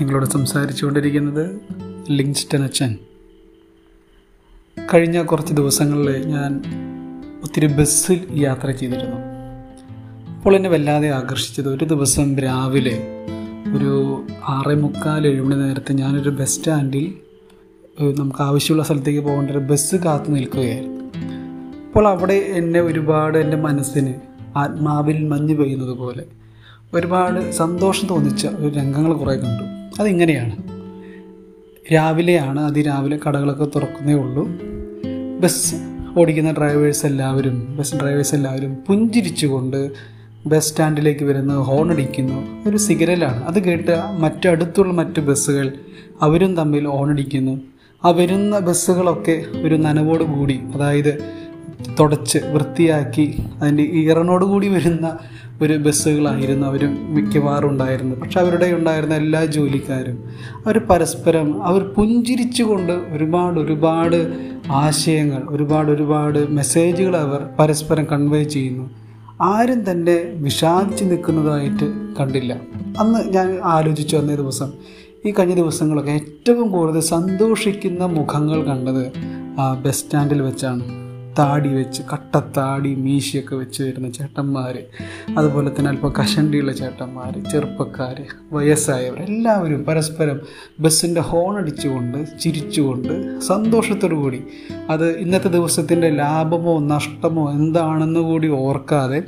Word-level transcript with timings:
നിങ്ങളോട് 0.00 0.24
സംസാരിച്ചു 0.24 0.84
കൊണ്ടിരിക്കുന്നത് 0.84 1.60
ലിങ്സ്റ്റൺ 2.10 2.62
അച്ഛൻ. 2.62 2.96
കഴിഞ്ഞ 4.94 5.22
കുറച്ച് 5.22 5.52
ദിവസങ്ങളിൽ 5.54 6.26
ഞാൻ 6.26 6.62
ഒത്തിരി 7.44 7.66
ബസ്സിൽ 7.66 8.20
യാത്ര 8.34 8.70
ചെയ്തിരുന്നു. 8.70 9.16
അപ്പോൾ 10.36 10.56
എന്നെ 10.56 10.70
വല്ലാതെ 10.70 11.08
ആകർഷിച്ചത് 11.10 11.68
ഒരു 11.68 11.84
ദിവസം 11.84 12.38
രാവിലെ 12.38 12.96
ഒരു 13.76 13.90
ആറേ 14.48 14.74
മുക്കാൽ 14.74 15.26
ഏഴ് 15.26 15.42
മണി 15.42 15.56
നേരത്തെ 15.56 15.92
ഞാനൊരു 15.92 16.30
ബസ് 16.30 16.56
സ്റ്റാൻഡിൽ 16.58 17.14
നമുക്ക് 18.18 18.42
ആവശ്യമുള്ള 18.42 18.84
സ്ഥലത്തേക്ക് 18.84 19.20
പോകേണ്ട 19.20 19.50
ഒരു 19.50 19.58
ബസ് 19.58 19.96
കാത്തു 19.96 20.30
നിൽക്കുകയായിരുന്നു. 20.30 21.02
അപ്പോൾ 21.86 22.08
അവിടെ 22.08 22.34
എന്നെ 22.34 22.80
ഒരുപാട് 22.80 23.38
എന്റെ 23.38 23.56
മനസ്സിന് 23.56 24.14
ആത്മാവിൽ 24.56 25.28
മഞ്ഞ് 25.28 25.56
പെയ്യുന്നത് 25.56 25.96
പോലെ 25.96 26.24
ഒരുപാട് 26.94 27.50
സന്തോഷം 27.50 28.08
തോന്നിച്ച 28.08 28.46
ഒരു 28.46 28.74
രംഗങ്ങൾ 28.74 29.12
കുറേ 29.12 29.34
കണ്ടു. 29.34 29.64
അതിങ്ങനെയാണ്. 30.02 30.56
രാവിലെയാണ് 31.94 32.60
അതിരാവിലെ 32.60 33.18
കടകളൊക്കെ 33.28 33.64
തുറക്കുന്നേ 33.64 34.14
ഉള്ളൂ. 34.14 34.48
ബസ് 35.40 35.74
ഓടിക്കുന്ന 36.18 36.52
ഡ്രൈവേഴ്സ് 36.52 37.06
എല്ലാവരും 37.06 37.76
ബസ് 37.76 37.96
ഡ്രൈവേഴ്സ് 37.96 38.34
എല്ലാവരും 38.34 38.74
പുഞ്ചിരിച്ചുകൊണ്ട് 38.74 39.90
ബസ് 40.46 40.70
സ്റ്റാൻഡിലേക്ക് 40.70 41.24
വരുന്നു 41.24 41.54
ഹോൺ 41.54 41.90
അടിക്കുന്നു. 41.90 42.68
ഒരു 42.68 42.76
സിഗരലാണ്. 42.76 43.44
അത് 43.44 43.64
കേട്ട് 43.64 44.02
മറ്റടുത്തുള്ള 44.18 44.92
മറ്റു 44.92 45.20
ബസ്സുകൾ 45.20 45.72
അവരും 46.22 46.56
തമ്മിൽ 46.56 46.86
ഹോൺ 46.86 47.10
അടിക്കുന്നു. 47.10 47.60
ആ 48.04 48.10
വരുന്ന 48.10 48.58
ബസ്സുകളൊക്കെ 48.58 49.44
ഒരു 49.62 49.74
നനവോട് 49.74 50.24
കൂടി 50.24 50.60
അതായത് 50.74 51.41
തുടച്ച് 51.98 52.38
വൃത്തിയാക്കി 52.38 53.42
അതിന്റെ 53.62 53.82
ഈറനോട് 53.82 54.44
കൂടി 54.44 54.68
വരുന്ന 54.68 55.18
ഒരു 55.62 55.72
ബസ്സുകളായിരുന്നു 55.72 56.66
അവർ 56.66 56.86
മിക്കവാറും 57.08 57.70
ഉണ്ടായിരുന്നത്. 57.70 58.18
പക്ഷെ 58.18 58.40
അവരുടെ 58.40 58.66
ഉണ്ടായിരുന്ന 58.66 59.14
എല്ലാ 59.14 59.44
ജോലിക്കാരും 59.44 60.24
അവർ 60.66 60.78
പരസ്പരം 60.78 61.62
അവർ 61.62 61.82
പുഞ്ചിരിച്ചുകൊണ്ട് 61.82 62.92
ഒരുപാട് 62.92 63.60
ഒരുപാട് 63.60 64.18
ആശയങ്ങൾ 64.70 65.42
ഒരുപാട് 65.48 65.90
ഒരുപാട് 65.90 66.50
മെസ്സേജുകൾ 66.50 67.16
അവർ 67.16 67.40
പരസ്പരം 67.58 68.04
കൺവേ 68.04 68.42
ചെയ്യുന്നു. 68.42 68.90
ആരും 69.40 69.90
തന്നെ 69.90 70.16
വിഷാദിച്ച് 70.34 71.04
നിൽക്കുന്നതായിട്ട് 71.04 72.14
കണ്ടില്ല. 72.20 72.60
അന്ന് 72.98 73.32
ഞാൻ 73.34 73.60
ആലോചിച്ചു 73.64 74.16
അന്നേ 74.16 74.34
ദിവസം 74.34 74.72
ഈ 75.26 75.30
കഴിഞ്ഞ 75.30 75.54
ദിവസങ്ങളൊക്കെ 75.54 76.10
ഏറ്റവും 76.10 76.72
കൂടുതൽ 76.72 77.00
സന്തോഷിക്കുന്ന 77.00 78.04
മുഖങ്ങൾ 78.04 78.62
കണ്ടത് 78.62 79.12
ബസ് 79.84 79.98
സ്റ്റാൻഡിൽ 79.98 80.42
വെച്ചാണ്. 80.42 81.11
താടി 81.38 81.68
വെച്ച് 81.68 82.02
കട്ടത്താടി 82.12 82.94
മീശയൊക്കെ 82.94 83.56
വെച്ച് 83.56 83.82
വരുന്ന 83.82 84.10
ചേട്ടന്മാർ 84.10 84.78
അതുപോലെ 85.38 85.70
തന്നെ 85.70 85.88
അല്പം 85.88 86.12
കഷണ്ടിയുള്ള 86.20 86.72
ചേട്ടന്മാർ 86.72 87.50
ചെറുപ്പക്കാർ 87.50 88.22
വയസ്സായവർ 88.52 89.20
എല്ലാവരും 89.20 89.84
പരസ്പരം 89.84 90.40
ബസ്സിന്റെ 90.80 91.20
ഹോൺ 91.20 91.56
അടിച്ചുകൊണ്ട് 91.56 92.38
ചിരിച്ചുകൊണ്ട് 92.40 93.40
സന്തോഷത്തോടു 93.40 94.14
കൂടി. 94.14 94.42
അത് 94.90 95.16
ഇന്നത്തെ 95.16 95.48
ദിവസത്തിന്റെ 95.48 96.10
ലാഭമോ 96.10 96.80
നഷ്ടമോ 96.80 97.50
എന്താണെന്ന് 97.52 98.20
കൂടി 98.20 98.48
ഓർക്കാതെ 98.48 99.22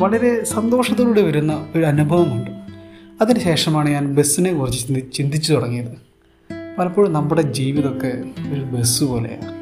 വളരെ 0.00 0.44
സന്തോഷത്തോടുകൂടി 0.44 1.22
വരുന്ന 1.22 1.66
ഒരു 1.76 1.84
അനുഭവമുണ്ട്. 1.84 2.50
അതിനുശേഷമാണ് 3.20 3.88
ഞാൻ 3.88 4.14
ബസ്സിനെ 4.14 4.52
കുറിച്ച് 4.52 4.86
ചിന്തി 4.86 5.10
ചിന്തിച്ചു 5.14 5.52
തുടങ്ങിയത്. 5.52 5.96
പലപ്പോഴും 6.78 7.12
നമ്മുടെ 7.12 7.42
ജീവിതമൊക്കെ 7.42 8.24
ഒരു 8.52 8.60
ബസ് 8.60 9.04
പോലെയാണ്. 9.04 9.53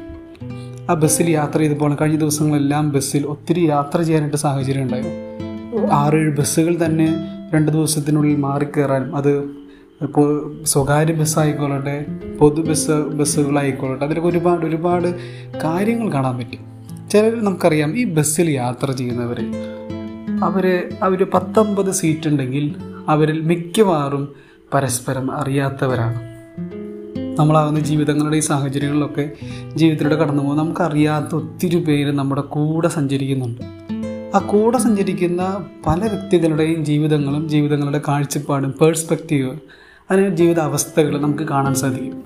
ആ 0.93 0.95
ബസ്സിൽ 0.95 1.29
യാത്ര 1.29 1.59
ചെയ്തപ്പോൾ 1.59 1.95
കഴിഞ്ഞ 2.01 2.17
ദിവസങ്ങളെല്ലാം 2.17 2.91
ബസ്സിൽ 2.91 3.25
ഒത്തിരി 3.25 3.59
യാത്ര 3.59 4.01
ചെയ്യാനായിട്ട് 4.01 4.37
സാഹചര്യം 4.37 4.83
ഉണ്ടായിരുന്നു 4.83 5.87
ആറേഴ് 5.91 6.37
ബസ്സുകൾ 6.37 6.85
തന്നെ 6.85 7.07
രണ്ട് 7.53 7.71
ദിവസത്തിനുള്ളിൽ 7.71 8.35
മാറിക്കയറാനും 8.35 9.15
അത് 9.15 9.29
ഇപ്പോൾ 10.01 10.55
സ്വകാര്യ 10.63 11.13
ബസ്സായിക്കോളട്ടെ 11.13 12.05
പൊതു 12.39 12.61
ബസ് 12.61 12.91
ബസ്സുകളായിക്കോളട്ടെ 12.91 14.05
അതിലൊക്കെ 14.05 14.29
ഒരുപാട് 14.29 14.65
ഒരുപാട് 14.65 15.15
കാര്യങ്ങൾ 15.63 16.13
കാണാൻ 16.13 16.37
പറ്റും. 16.37 16.59
ചിലർ 17.09 17.43
നമുക്കറിയാം 17.43 17.97
ഈ 17.97 18.03
ബസ്സിൽ 18.03 18.49
യാത്ര 18.49 18.91
ചെയ്യുന്നവർ 18.91 19.51
അവർ 20.43 20.89
അവർ 21.03 21.23
പത്തൊമ്പത് 21.33 21.91
സീറ്റ് 21.91 22.27
ഉണ്ടെങ്കിൽ 22.27 22.75
അവരിൽ 23.07 23.41
മിക്കവാറും 23.41 24.35
പരസ്പരം 24.73 25.31
അറിയാത്തവരാണ്. 25.31 26.32
നമ്മളാവുന്ന 27.39 27.79
ജീവിതങ്ങളുടെ 27.79 28.37
ഈ 28.37 28.39
സാഹചര്യങ്ങളിലൊക്കെ 28.39 29.31
ജീവിതത്തിലൂടെ 29.75 30.15
കടന്നു 30.15 30.43
പോകുന്ന 30.43 30.63
നമുക്കറിയാത്ത 30.63 31.35
ഒത്തിരി 31.35 31.83
പേര് 31.83 32.11
നമ്മുടെ 32.11 32.41
കൂടെ 32.41 32.87
സഞ്ചരിക്കുന്നുണ്ട്. 32.87 33.61
ആ 34.37 34.39
കൂടെ 34.39 34.77
സഞ്ചരിക്കുന്ന 34.77 35.65
പല 35.87 35.99
വ്യക്തികളുടെയും 35.99 36.85
ജീവിതങ്ങളും 36.85 37.49
ജീവിതങ്ങളുടെ 37.49 38.01
കാഴ്ചപ്പാടും 38.07 38.71
പേഴ്സ്പെക്റ്റീവ് 38.71 39.59
അതിന് 40.11 40.37
ജീവിത 40.37 40.59
അവസ്ഥകൾ 40.59 41.21
നമുക്ക് 41.21 41.43
കാണാൻ 41.43 41.75
സാധിക്കും. 41.75 42.23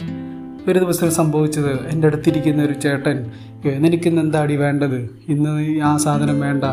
ഒരു 0.67 0.79
ദിവസം 0.79 1.12
സംഭവിച്ചത് 1.12 1.88
എന്റെ 1.88 2.07
അടുത്തിരിക്കുന്ന 2.07 2.63
ഒരു 2.63 2.73
ചേട്ടൻ 2.73 3.31
എനിക്കിന്ന് 3.66 4.22
എന്താ 4.22 4.40
എന്താടി 4.40 4.56
വേണ്ടത്? 4.56 5.09
ഇന്ന് 5.29 5.81
ആ 5.81 5.97
സാധനം 5.97 6.40
വേണ്ട. 6.40 6.63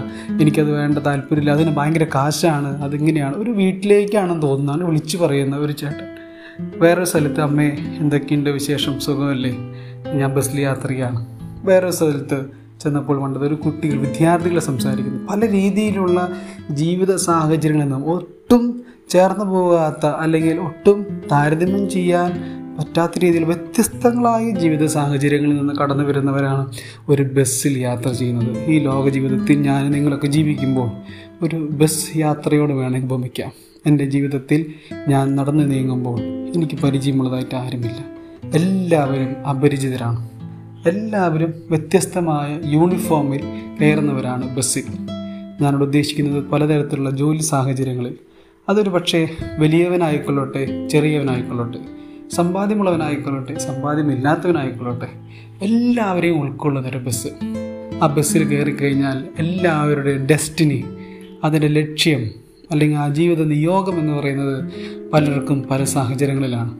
എനിക്കത് 0.40 0.70
വേണ്ട 0.70 0.98
താല്പര്യമില്ല. 0.98 1.50
അതിന് 1.50 1.76
ഭയങ്കര 1.76 2.04
കാശാണ്. 2.14 2.82
അതിങ്ങനെയാണ്. 2.82 3.36
ഒരു 3.36 3.50
വീട്ടിലേക്കാണെന്ന് 3.50 4.42
തോന്നുന്നതാണ് 4.42 4.84
വിളിച്ചു 4.84 5.18
പറയുന്ന 5.18 5.56
ഒരു 5.56 5.72
ചേട്ടൻ. 5.72 6.13
വേറൊരു 6.60 7.04
സ്ഥലത്ത് 7.04 7.40
അമ്മേ 7.40 7.68
എന്തൊക്കെയുണ്ട് 7.98 8.50
വിശേഷം? 8.50 9.00
സുഖമല്ലേ? 9.00 9.56
ഞാൻ 10.14 10.34
ബസ്സിൽ 10.34 10.60
യാത്രയാണ്. 10.60 11.26
വേറൊരു 11.64 11.92
സ്ഥലത്ത് 11.92 12.44
ചെന്നപ്പോൾ 12.80 13.20
കണ്ടത് 13.20 13.46
ഒരു 13.46 13.54
കുട്ടികൾ 13.54 13.98
വിദ്യാർത്ഥികളെ 13.98 14.60
സംസാരിക്കുന്നു. 14.60 15.26
പല 15.26 15.48
രീതിയിലുള്ള 15.48 16.32
ജീവിത 16.70 17.16
സാഹചര്യങ്ങളിൽ 17.16 17.84
നിന്നും 17.84 18.04
ഒട്ടും 18.04 18.84
ചേർന്ന് 19.08 19.44
പോകാത്ത 19.44 20.06
അല്ലെങ്കിൽ 20.06 20.60
ഒട്ടും 20.60 21.20
താരതമ്യം 21.32 21.90
ചെയ്യാൻ 21.90 22.32
പറ്റാത്ത 22.78 23.12
രീതിയിൽ 23.18 23.44
വ്യത്യസ്തങ്ങളായ 23.44 24.50
ജീവിത 24.50 24.86
സാഹചര്യങ്ങളിൽ 24.86 25.56
നിന്ന് 25.56 25.74
കടന്നു 25.74 26.04
വരുന്നവരാണ് 26.04 26.72
ഒരു 27.08 27.22
ബസ്സിൽ 27.22 27.78
യാത്ര 27.78 28.12
ചെയ്യുന്നത്. 28.12 28.64
ഈ 28.64 28.78
ലോക 28.78 29.08
ജീവിതത്തിൽ 29.08 29.58
ഞാൻ 29.58 29.90
നിങ്ങളൊക്കെ 29.90 30.26
ജീവിക്കുമ്പോൾ 30.26 30.90
ഒരു 31.42 31.56
ബസ് 31.56 32.16
യാത്രയോട് 32.16 32.72
വേണമെങ്കിൽ 32.72 33.04
ഉപമിക്കാം 33.04 33.52
എന്റെ 33.86 34.04
ജീവിതത്തിൽ 34.04 34.66
ഞാൻ 35.08 35.36
നടന്നു 35.36 35.64
നീങ്ങുമ്പോൾ 35.64 36.20
എനിക്ക് 36.56 36.82
പരിചയമുള്ളതായിട്ട് 36.82 37.54
ആരുമില്ല. 37.54 38.04
എല്ലാവരും 38.54 39.46
അപരിചിതരാണ്. 39.46 40.30
എല്ലാവരും 40.88 41.54
വ്യത്യസ്തമായ 41.70 42.60
യൂണിഫോമിൽ 42.64 43.40
കയറുന്നവരാണ് 43.80 44.56
ബസ്സിൽ 44.56 44.84
ഞാനിവിടെ 45.60 45.84
ഉദ്ദേശിക്കുന്നത് 45.84 46.44
പലതരത്തിലുള്ള 46.44 47.10
ജോലി 47.10 47.42
സാഹചര്യങ്ങളിൽ. 47.42 48.14
അതൊരു 48.68 48.90
പക്ഷേ 48.90 49.28
വലിയവനായിക്കൊള്ളട്ടെ 49.58 50.88
ചെറിയവനായിക്കൊള്ളട്ടെ 50.88 51.78
സമ്പാദ്യമുള്ളവനായിക്കൊള്ളട്ടെ 52.30 53.58
സമ്പാദ്യമില്ലാത്തവനായിക്കൊള്ളട്ടെ 53.58 55.08
എല്ലാവരെയും 55.64 56.40
ഉൾക്കൊള്ളുന്നൊരു 56.40 56.98
ബസ്. 56.98 57.28
ആ 58.02 58.06
ബസ്സിൽ 58.06 58.44
കയറിക്കഴിഞ്ഞാൽ 58.44 59.24
എല്ലാവരുടെയും 59.38 60.26
ഡെസ്റ്റിനി 60.26 60.84
അതിന്റെ 61.44 61.68
ലക്ഷ്യം 61.68 62.43
അല്ലെങ്കിൽ 62.70 62.98
ആ 62.98 63.08
ജീവിത 63.08 63.44
നിയോഗം 63.44 64.00
എന്ന് 64.00 64.12
പറയുന്നത് 64.12 64.64
പലർക്കും 65.10 65.68
പല 65.70 65.84
സാഹചര്യങ്ങളിലാണ്. 65.84 66.78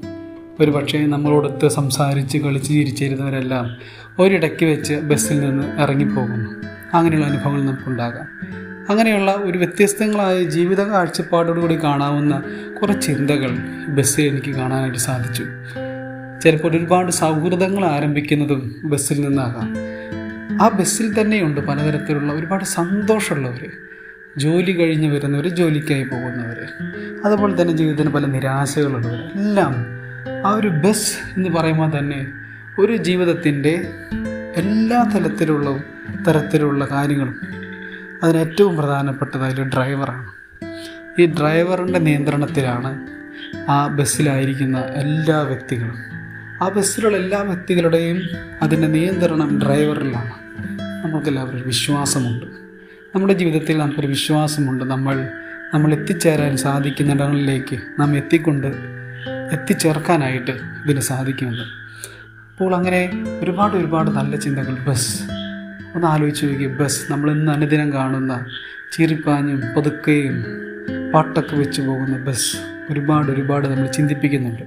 ഒരു 0.61 0.71
പക്ഷേ 0.71 1.07
നമ്മളോടൊത്ത് 1.07 1.69
സംസാരിച്ച് 1.69 2.39
കളിച്ച് 2.39 2.69
ചിരിച്ചിരുന്നവരെല്ലാം 2.69 3.77
ഒരിടയ്ക്ക് 4.19 4.65
വെച്ച് 4.65 4.95
ബസ്സിൽ 4.95 5.41
നിന്ന് 5.41 5.81
ഇറങ്ങിപ്പോകുന്നു. 5.81 6.51
അങ്ങനെയുള്ള 6.95 7.27
അനുഭവങ്ങൾ 7.27 7.65
നമുക്കുണ്ടാകാം. 7.65 8.55
അങ്ങനെയുള്ള 8.91 9.33
ഒരു 9.33 9.59
വ്യത്യസ്തങ്ങളായ 9.59 10.43
ജീവിത 10.45 10.81
കാഴ്ചപ്പാടോടുകൂടി 10.81 11.85
കാണാവുന്ന 11.85 12.43
കുറേ 12.83 12.95
ചിന്തകൾ 12.95 13.59
ബസ്സിൽ 13.89 14.23
എനിക്ക് 14.23 14.51
കാണാനായിട്ട് 14.51 14.99
സാധിച്ചു. 14.99 15.45
ചിലപ്പോൾ 16.43 16.69
ഒരുപാട് 16.69 17.13
സൗഹൃദങ്ങൾ 17.13 17.85
ആരംഭിക്കുന്നതും 17.85 18.77
ബസ്സിൽ 18.85 19.21
നിന്നാകാം. 19.21 19.77
ആ 20.63 20.69
ബസ്സിൽ 20.69 21.21
തന്നെയുണ്ട് 21.21 21.61
പലതരത്തിലുള്ള 21.61 22.33
ഒരുപാട് 22.33 22.65
സന്തോഷമുള്ളവർ. 22.65 23.67
ജോലി 24.39 24.73
കഴിഞ്ഞ് 24.73 25.13
വരുന്നവർ 25.13 25.49
ജോലിക്കായി 25.49 26.05
പോകുന്നവർ 26.05 26.73
അതുപോലെ 27.25 27.63
തന്നെ 27.63 27.77
ജീവിതത്തിന് 27.77 28.11
പല 28.11 28.27
നിരാശകളുള്ളവർ 28.27 29.17
എല്ലാം 29.17 29.75
ആ 30.47 30.51
ഒരു 30.51 30.69
ബസ് 30.69 31.17
എന്ന് 31.37 31.49
പറയുമ്പോൾ 31.49 31.99
തന്നെ 31.99 32.33
ഒരു 32.79 32.97
ജീവിതത്തിന്റെ 32.97 33.89
എല്ലാ 34.57 35.11
തലത്തിലുള്ള 35.15 35.83
തരത്തിലുള്ള 36.29 36.89
കാര്യങ്ങളും 36.91 37.41
അതിന് 38.23 38.39
ഏറ്റവും 38.39 38.77
അതിൽ 39.45 39.63
ഡ്രൈവറാണ് 39.63 40.33
ഈ 41.19 41.27
ഡ്രൈവറിന്റെ 41.27 41.99
നിയന്ത്രണത്തിലാണ് 41.99 43.07
ആ 43.71 43.87
ബസ്സിലായിരിക്കുന്ന 43.87 44.79
എല്ലാ 44.79 45.41
വ്യക്തികളും. 45.41 45.97
ആ 46.63 46.69
ബസ്സിലുള്ള 46.69 47.17
എല്ലാ 47.17 47.41
വ്യക്തികളുടെയും 47.43 48.23
അതിന്റെ 48.63 48.89
നിയന്ത്രണം 48.89 49.61
ഡ്രൈവറിലാണ് 49.65 50.33
നമുക്കെല്ലാവരും 51.05 51.63
വിശ്വാസമുണ്ട്. 51.67 52.64
നമ്മുടെ 53.15 53.33
ജീവിതത്തിൽ 53.33 53.79
നമുക്കൊരു 53.79 54.07
വിശ്വാസമുണ്ട്. 54.07 54.85
നമ്മൾ 54.85 55.29
നമ്മൾ 55.75 55.93
എത്തിച്ചേരാൻ 55.93 56.57
സാധിക്കുന്ന 56.57 57.13
ഇടങ്ങളിലേക്ക് 57.13 57.79
നാം 58.01 58.17
എത്തിക്കൊണ്ട് 58.17 58.67
എത്തിച്ചേർക്കാനായിട്ട് 59.53 60.51
ഇതിന് 60.51 61.01
സാധിക്കുന്നത് 61.01 61.61
അപ്പോൾ 62.53 62.75
അങ്ങനെ 62.75 63.11
ഒരുപാട് 63.43 63.77
ഒരുപാട് 63.77 64.11
നല്ല 64.11 64.37
ചിന്തകൾ 64.37 64.77
ബസ്. 64.89 65.23
ഒന്ന് 65.95 66.07
ആലോചിച്ച് 66.07 66.47
നോക്കി 66.47 66.67
ബസ്. 66.67 67.13
നമ്മൾ 67.13 67.31
ഇന്ന് 67.31 67.53
അനുദിനം 67.53 67.93
കാണുന്ന 67.93 68.47
ചീറിപ്പാഞ്ഞും 68.97 69.63
പതുക്കയും 69.77 70.45
പാട്ടൊക്കെ 71.15 71.57
വെച്ച് 71.57 71.83
പോകുന്ന 71.83 72.25
ബസ്. 72.25 72.57
ഒരുപാട് 72.91 73.33
ഒരുപാട് 73.33 73.69
നമ്മൾ 73.69 73.87
ചിന്തിപ്പിക്കുന്നുണ്ട്. 73.87 74.63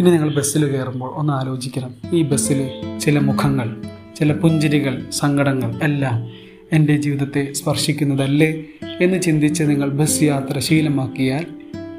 ഇനി 0.00 0.10
നിങ്ങൾ 0.10 0.34
ബസ്സിൽ 0.34 0.66
കയറുമ്പോൾ 0.66 1.10
ഒന്ന് 1.14 1.32
ആലോചിക്കണം. 1.32 1.94
ഈ 2.12 2.22
ബസ്സിൽ 2.22 2.70
ചില 2.98 3.18
മുഖങ്ങൾ 3.18 3.76
ചില 4.18 4.32
പുഞ്ചിരികൾ 4.32 5.02
സങ്കടങ്ങൾ 5.10 5.74
എല്ലാം 5.82 6.43
എന്റെ 6.72 6.96
ജീവിതത്തെ 6.96 7.52
സ്പർശിക്കുന്നതല്ലേ 7.52 8.64
എന്ന് 9.00 9.22
ചിന്തിച്ച് 9.22 9.64
നിങ്ങൾ 9.64 9.90
ബസ് 9.90 10.22
യാത്ര 10.22 10.58
ശീലമാക്കിയാൽ 10.58 11.46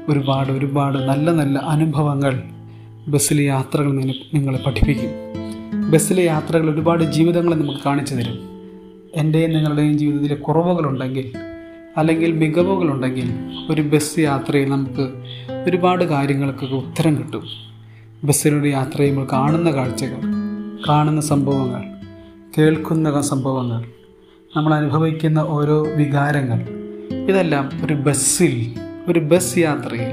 ഒരുപാട് 0.08 0.52
ഒരുപാട് 0.52 0.98
നല്ല 0.98 1.30
നല്ല 1.30 1.58
അനുഭവങ്ങൾ 1.58 2.42
ബസ്സിലെ 3.08 3.42
യാത്രകൾ 3.42 3.92
നിങ്ങളെ 4.34 4.58
പഠിപ്പിക്കും. 4.66 5.10
ബസ്സിലെ 5.90 6.22
യാത്രകൾ 6.22 6.74
ഒരുപാട് 6.74 7.04
ജീവിതങ്ങളെ 7.04 7.56
നമുക്ക് 7.56 7.78
കാണിച്ചു 7.86 8.14
തരും. 8.14 8.38
എന്റെയും 9.14 9.50
നിങ്ങളുടെയും 9.50 9.98
ജീവിതത്തിലെ 9.98 10.34
കുറവുകളുണ്ടെങ്കിൽ 10.34 11.32
അല്ലെങ്കിൽ 11.96 12.32
മികവുകളുണ്ടെങ്കിൽ 12.32 13.30
ഒരു 13.70 13.82
ബസ് 13.82 14.18
യാത്രയിൽ 14.18 14.68
നമുക്ക് 14.68 15.08
ഒരുപാട് 15.68 16.04
കാര്യങ്ങൾക്കൊക്കെ 16.04 16.76
ഉത്തരം 16.76 17.18
കിട്ടും. 17.18 17.42
ബസ്സിലൂടെ 18.24 18.68
യാത്ര 18.68 18.98
ചെയ്യുമ്പോൾ 18.98 19.28
കാണുന്ന 19.32 19.70
കാഴ്ചകൾ 19.70 20.18
കാണുന്ന 20.88 21.20
സംഭവങ്ങൾ 21.20 21.84
കേൾക്കുന്ന 22.58 23.20
സംഭവങ്ങൾ 23.20 23.84
നമ്മൾ 24.56 24.74
അനുഭവിക്കുന്ന 24.74 25.38
ഓരോ 25.38 25.86
വികാരങ്ങൾ. 25.96 26.60
ഇതെല്ലാം 27.28 27.70
ഒരു 27.84 27.94
ബസ്സിൽ 27.94 28.74
ഒരു 29.08 29.18
ബസ് 29.18 29.58
യാത്രയിൽ 29.58 30.08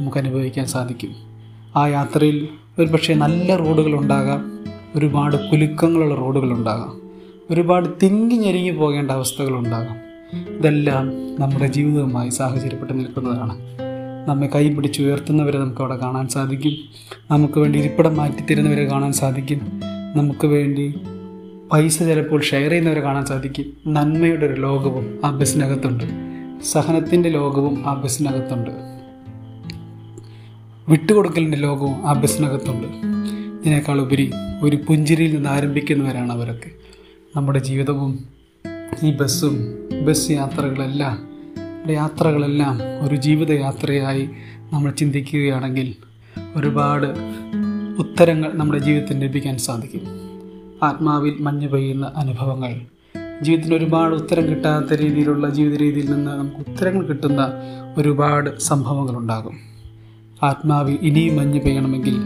നമുക്ക് 0.00 0.18
അനുഭവിക്കാൻ 0.18 0.66
സാധിക്കും. 0.66 1.14
ആ 1.76 1.86
യാത്രയിൽ 1.86 2.48
ഒരു 2.78 2.88
പക്ഷേ 2.88 3.14
നല്ല 3.14 3.56
റോഡുകളുണ്ടാകാം 3.56 4.52
ഒരുപാട് 4.96 5.50
കുലുക്കങ്ങളുള്ള 5.50 6.14
റോഡുകളുണ്ടാകാം 6.14 7.00
ഒരുപാട് 7.50 7.88
തിങ്ങി 8.02 8.36
ഞെരുങ്ങി 8.36 8.70
പോകേണ്ട 8.70 9.10
അവസ്ഥകളുണ്ടാകാം 9.10 9.96
ഇതെല്ലാം 10.58 11.12
നമ്മുടെ 11.40 11.66
ജീവിതവുമായി 11.66 12.30
സാഹചര്യപ്പെട്ട് 12.30 12.92
നിൽക്കുന്നതാണ്. 12.92 13.56
നമ്മെ 14.28 14.46
കൈ 14.46 14.74
പിടിച്ച് 14.74 15.02
ഉയർത്തുന്നവരെ 15.02 15.58
നമുക്ക് 15.58 15.80
അവിടെ 15.80 15.96
കാണാൻ 15.96 16.28
സാധിക്കും. 16.28 16.72
നമുക്ക് 17.30 17.60
വേണ്ടി 17.60 17.78
ഇരിപ്പിടം 17.78 18.16
മാറ്റിത്തരുന്നവരെ 18.16 18.84
കാണാൻ 18.84 19.12
സാധിക്കും. 19.12 19.80
നമുക്ക് 20.16 20.46
വേണ്ടി 20.46 20.94
പൈസ 21.72 21.98
ചിലപ്പോൾ 21.98 22.42
ഷെയർ 22.42 22.70
ചെയ്യുന്നവരെ 22.70 23.00
കാണാൻ 23.00 23.26
സാധിക്കും. 23.26 23.92
നന്മയുടെ 23.92 24.46
ഒരു 24.46 24.60
ലോകവും 24.60 25.20
ആ 25.24 25.30
ബസ്സിനകത്തുണ്ട്. 25.30 26.04
സഹനത്തിന്റെ 26.64 27.28
ലോകവും 27.28 27.84
ആ 27.86 27.94
ബസ്സിനകത്തുണ്ട്. 27.94 28.70
വിട്ടുകൊടുക്കലിന്റെ 30.88 31.56
ലോകവും 31.56 32.08
ആ 32.08 32.12
ബസ്സിനകത്തുണ്ട്. 32.12 32.88
ഇതിനേക്കാൾ 33.62 34.00
ഉപരി 34.00 34.32
ഒരു 34.62 34.76
പുഞ്ചിരിയിൽ 34.76 35.34
നിന്ന് 35.34 35.48
ആരംഭിക്കുന്നവരാണ് 35.48 36.32
അവരൊക്കെ. 36.32 36.70
നമ്മുടെ 37.36 37.58
ജീവിതവും 37.58 38.24
ഈ 39.02 39.12
ബസ്സും 39.12 39.74
ബസ് 40.04 40.30
യാത്രകളെല്ലാം 40.30 41.28
യാത്രകളെല്ലാം 41.92 42.80
ഒരു 43.08 43.16
ജീവിതയാത്രയായി 43.16 44.30
നമ്മൾ 44.72 44.90
ചിന്തിക്കുകയാണെങ്കിൽ 44.90 45.94
ഒരുപാട് 46.56 47.06
ഉത്തരങ്ങൾ 47.98 48.52
നമ്മുടെ 48.54 48.78
ജീവിതത്തിൽ 48.78 49.18
ലഭിക്കാൻ 49.18 49.58
സാധിക്കും. 49.58 50.25
ആത്മാവിൽ 50.82 51.34
മഞ്ഞ് 51.40 51.68
പെയ്യുന്ന 51.68 52.12
അനുഭവങ്ങൾ. 52.16 52.80
ജീവിതത്തിന് 53.42 53.74
ഒരുപാട് 53.74 54.14
ഉത്തരം 54.14 54.46
കിട്ടാത്ത 54.46 54.94
രീതിയിലുള്ള 54.94 55.50
ജീവിത 55.50 55.76
രീതിയിൽ 55.76 56.12
നിന്ന് 56.12 56.30
നമുക്ക് 56.30 56.70
ഉത്തരങ്ങൾ 56.70 57.06
കിട്ടുന്ന 57.06 57.52
ഒരുപാട് 57.98 58.58
സംഭവങ്ങളുണ്ടാകും. 58.58 59.56
ആത്മാവിൽ 60.42 60.98
ഇനിയും 61.02 61.36
മഞ്ഞ് 61.36 61.60
പെയ്യണമെങ്കിൽ 61.60 62.16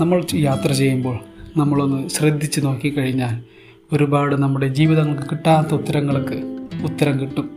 നമ്മൾ 0.00 0.24
യാത്ര 0.34 0.72
ചെയ്യുമ്പോൾ 0.72 1.18
നമ്മളൊന്ന് 1.56 2.08
ശ്രദ്ധിച്ച് 2.08 2.60
നോക്കിക്കഴിഞ്ഞാൽ 2.60 3.42
ഒരുപാട് 3.92 4.36
നമ്മുടെ 4.36 4.68
ജീവിതങ്ങൾക്ക് 4.68 5.22
കിട്ടാത്ത 5.22 5.74
ഉത്തരങ്ങൾക്ക് 5.74 6.66
ഉത്തരം 6.84 7.20
കിട്ടും. 7.20 7.50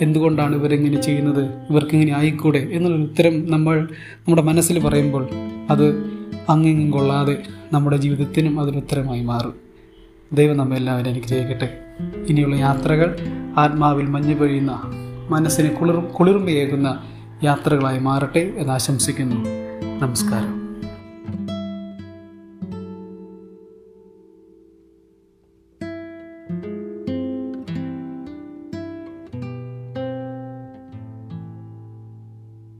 എന്തുകൊണ്ടാണ് 0.00 0.56
ഇവരിങ്ങനെ 0.56 1.02
ചെയ്യുന്നത്? 1.02 1.44
ഇവർക്കിങ്ങനെ 1.70 2.16
ആയിക്കൂടെ? 2.16 2.58
എന്നുള്ള 2.58 2.96
ഉത്തരം 2.96 3.50
നമ്മൾ 3.50 3.80
നമ്മുടെ 4.18 4.42
മനസ്സിൽ 4.42 4.84
പറയുമ്പോൾ 4.84 5.28
അത് 5.70 6.06
അങ്ങിങ്ങും 6.48 6.90
കൊള്ളാതെ 6.90 7.42
നമ്മുടെ 7.72 7.96
ജീവിതത്തിനും 7.96 8.60
അതൊരു 8.60 8.76
ഉത്തരമായി 8.76 9.22
മാറും. 9.22 9.71
ദൈവം 10.32 10.56
നമ്മെ 10.56 10.76
എല്ലാവരും 10.76 11.10
അനുഗ്രഹിക്കട്ടെ. 11.10 11.78
ഇനിയുള്ള 12.26 12.56
യാത്രകൾ 12.56 13.18
ആത്മാവിൽ 13.56 14.06
മഞ്ഞു 14.06 14.34
പൊഴിയുന്ന 14.34 14.82
മനസ്സിന് 15.28 15.70
കുളിർ 15.70 15.96
കുളിർമയേകുന്ന 15.96 17.02
യാത്രകളായി 17.44 17.98
മാറട്ടെ 17.98 18.38
എന്ന് 18.38 18.72
ആശംസിക്കുന്നു. 18.72 19.36
നമസ്കാരം. 20.00 20.61